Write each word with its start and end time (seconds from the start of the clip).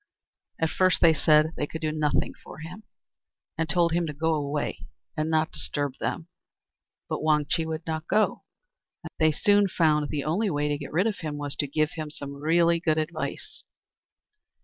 At 0.57 0.71
first 0.71 0.99
they 0.99 1.13
said 1.13 1.53
they 1.55 1.67
could 1.67 1.81
do 1.81 1.91
nothing 1.91 2.33
for 2.43 2.57
him, 2.57 2.81
and 3.55 3.69
told 3.69 3.91
him 3.91 4.07
to 4.07 4.13
go 4.13 4.33
away 4.33 4.87
and 5.15 5.29
not 5.29 5.51
disturb 5.51 5.93
them; 5.99 6.27
but 7.07 7.21
Wang 7.21 7.45
Chih 7.47 7.67
would 7.67 7.85
not 7.85 8.07
go, 8.07 8.41
and 9.03 9.11
they 9.19 9.31
soon 9.31 9.67
found 9.67 10.09
the 10.09 10.23
only 10.23 10.49
way 10.49 10.67
to 10.69 10.77
get 10.79 10.91
rid 10.91 11.05
of 11.05 11.19
him 11.19 11.37
was 11.37 11.55
to 11.57 11.67
give 11.67 11.91
him 11.91 12.09
some 12.09 12.33
really 12.33 12.79
good 12.79 12.97
advice. 12.97 13.63